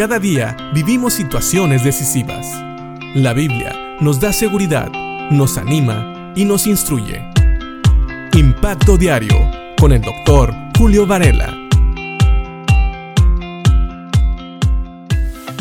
[0.00, 2.46] Cada día vivimos situaciones decisivas.
[3.14, 4.90] La Biblia nos da seguridad,
[5.30, 7.22] nos anima y nos instruye.
[8.32, 9.36] Impacto Diario
[9.78, 11.54] con el doctor Julio Varela.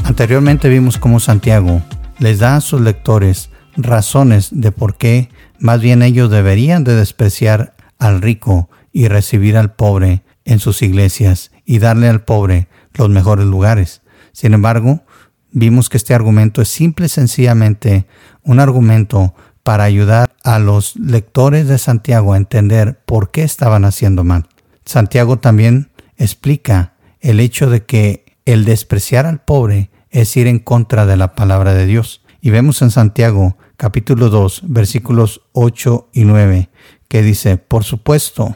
[0.06, 1.82] Anteriormente vimos cómo Santiago
[2.20, 5.28] les da a sus lectores razones de por qué
[5.60, 11.52] más bien ellos deberían de despreciar al rico y recibir al pobre en sus iglesias
[11.66, 14.02] y darle al pobre los mejores lugares.
[14.32, 15.04] Sin embargo,
[15.52, 18.06] vimos que este argumento es simple y sencillamente
[18.44, 24.24] un argumento para ayudar a los lectores de Santiago a entender por qué estaban haciendo
[24.24, 24.48] mal.
[24.86, 31.06] Santiago también explica el hecho de que el despreciar al pobre es ir en contra
[31.06, 32.22] de la palabra de Dios.
[32.42, 36.70] Y vemos en Santiago capítulo 2 versículos 8 y 9
[37.08, 38.56] que dice, por supuesto,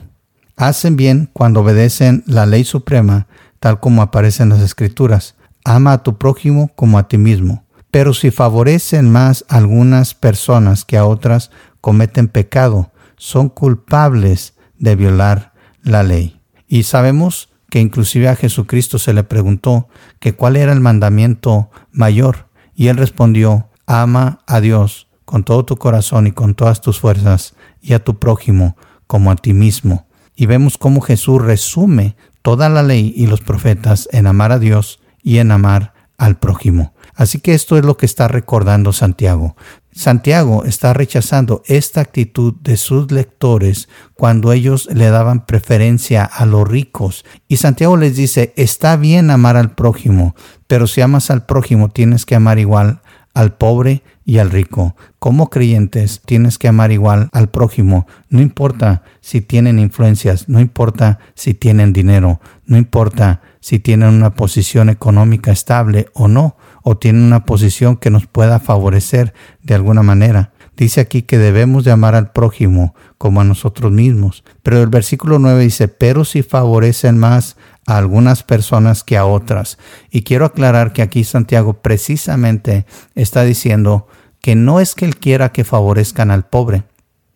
[0.55, 3.27] hacen bien cuando obedecen la ley suprema
[3.59, 5.35] tal como aparece en las escrituras.
[5.65, 7.65] Ama a tu prójimo como a ti mismo.
[7.91, 14.95] Pero si favorecen más a algunas personas que a otras, cometen pecado, son culpables de
[14.95, 16.41] violar la ley.
[16.67, 19.87] Y sabemos que inclusive a Jesucristo se le preguntó
[20.19, 25.77] que cuál era el mandamiento mayor, y él respondió, ama a Dios con todo tu
[25.77, 28.75] corazón y con todas tus fuerzas, y a tu prójimo
[29.07, 30.07] como a ti mismo.
[30.35, 34.99] Y vemos cómo Jesús resume toda la ley y los profetas en amar a Dios
[35.23, 36.93] y en amar al prójimo.
[37.15, 39.55] Así que esto es lo que está recordando Santiago.
[39.91, 46.67] Santiago está rechazando esta actitud de sus lectores cuando ellos le daban preferencia a los
[46.67, 47.25] ricos.
[47.47, 50.35] Y Santiago les dice, está bien amar al prójimo,
[50.67, 53.01] pero si amas al prójimo tienes que amar igual
[53.33, 54.95] al pobre y al rico.
[55.19, 61.19] Como creyentes tienes que amar igual al prójimo, no importa si tienen influencias, no importa
[61.35, 67.23] si tienen dinero, no importa si tienen una posición económica estable o no, o tienen
[67.23, 70.51] una posición que nos pueda favorecer de alguna manera.
[70.75, 74.43] Dice aquí que debemos de amar al prójimo como a nosotros mismos.
[74.63, 79.77] Pero el versículo 9 dice, pero si favorecen más a algunas personas que a otras.
[80.09, 82.85] Y quiero aclarar que aquí Santiago precisamente
[83.15, 84.07] está diciendo
[84.41, 86.83] que no es que él quiera que favorezcan al pobre,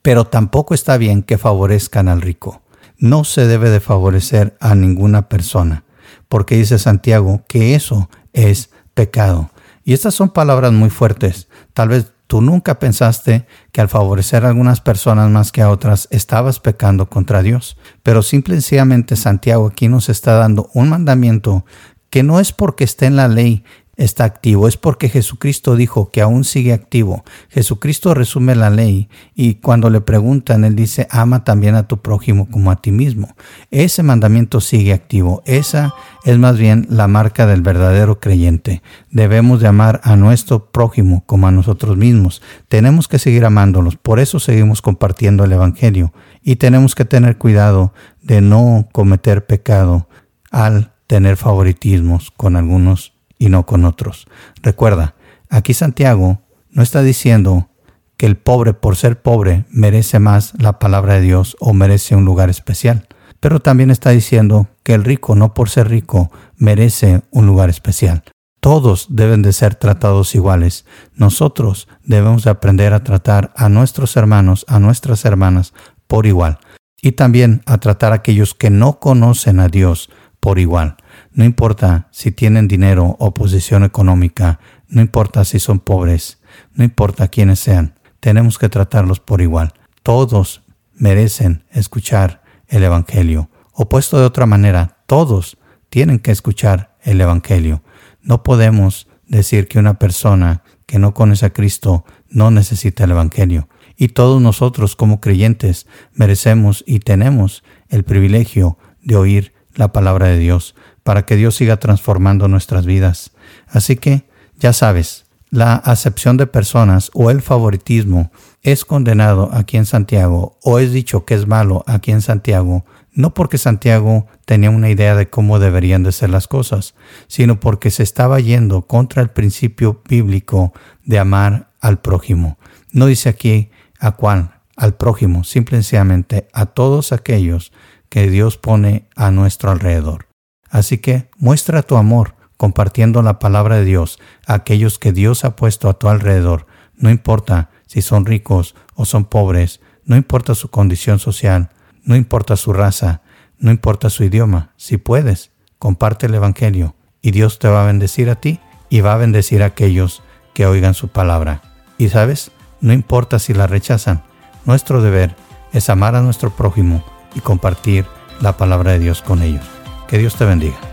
[0.01, 2.61] pero tampoco está bien que favorezcan al rico.
[2.97, 5.83] No se debe de favorecer a ninguna persona,
[6.27, 9.51] porque dice Santiago que eso es pecado.
[9.83, 11.47] Y estas son palabras muy fuertes.
[11.73, 16.09] Tal vez Tú nunca pensaste que al favorecer a algunas personas más que a otras
[16.11, 21.65] estabas pecando contra Dios, pero simplemente Santiago aquí nos está dando un mandamiento
[22.09, 23.63] que no es porque esté en la ley
[23.97, 27.25] está activo, es porque Jesucristo dijo que aún sigue activo.
[27.49, 32.47] Jesucristo resume la ley y cuando le preguntan, él dice, ama también a tu prójimo
[32.49, 33.35] como a ti mismo.
[33.71, 35.41] Ese mandamiento sigue activo.
[35.45, 38.83] Esa es más bien la marca del verdadero creyente.
[39.09, 42.43] Debemos de amar a nuestro prójimo como a nosotros mismos.
[42.67, 47.93] Tenemos que seguir amándolos, por eso seguimos compartiendo el Evangelio y tenemos que tener cuidado
[48.21, 50.07] de no cometer pecado
[50.51, 54.27] al tener favoritismos con algunos y no con otros.
[54.61, 55.15] Recuerda,
[55.49, 57.69] aquí Santiago no está diciendo
[58.17, 62.25] que el pobre por ser pobre merece más la palabra de Dios o merece un
[62.25, 63.07] lugar especial,
[63.39, 68.23] pero también está diciendo que el rico no por ser rico merece un lugar especial.
[68.59, 70.85] Todos deben de ser tratados iguales.
[71.13, 75.73] Nosotros debemos de aprender a tratar a nuestros hermanos, a nuestras hermanas
[76.07, 76.59] por igual.
[76.99, 80.09] Y también a tratar a aquellos que no conocen a Dios
[80.39, 80.97] por igual.
[81.37, 86.39] No importa si tienen dinero o posición económica, no importa si son pobres,
[86.73, 89.71] no importa quiénes sean, tenemos que tratarlos por igual.
[90.01, 90.63] Todos
[90.95, 93.51] merecen escuchar el Evangelio.
[93.71, 95.59] O puesto de otra manera, todos
[95.91, 97.83] tienen que escuchar el Evangelio.
[98.23, 103.69] No podemos decir que una persona que no conoce a Cristo no necesita el Evangelio.
[103.95, 110.37] Y todos nosotros como creyentes merecemos y tenemos el privilegio de oír la palabra de
[110.37, 113.31] Dios para que Dios siga transformando nuestras vidas.
[113.67, 114.27] Así que,
[114.59, 118.31] ya sabes, la acepción de personas o el favoritismo
[118.63, 123.33] es condenado aquí en Santiago o es dicho que es malo aquí en Santiago, no
[123.33, 126.95] porque Santiago tenía una idea de cómo deberían de ser las cosas,
[127.27, 130.73] sino porque se estaba yendo contra el principio bíblico
[131.05, 132.57] de amar al prójimo.
[132.91, 137.71] No dice aquí a cuál, al prójimo, simplemente a todos aquellos
[138.09, 140.27] que Dios pone a nuestro alrededor.
[140.69, 145.55] Así que muestra tu amor compartiendo la palabra de Dios a aquellos que Dios ha
[145.55, 146.65] puesto a tu alrededor,
[146.95, 151.69] no importa si son ricos o son pobres, no importa su condición social,
[152.03, 153.21] no importa su raza,
[153.59, 158.29] no importa su idioma, si puedes, comparte el Evangelio y Dios te va a bendecir
[158.29, 158.59] a ti
[158.89, 160.23] y va a bendecir a aquellos
[160.53, 161.61] que oigan su palabra.
[161.97, 162.51] Y sabes,
[162.81, 164.23] no importa si la rechazan,
[164.65, 165.35] nuestro deber
[165.73, 167.03] es amar a nuestro prójimo
[167.35, 168.05] y compartir
[168.41, 169.65] la palabra de Dios con ellos.
[170.07, 170.86] Que Dios te bendiga.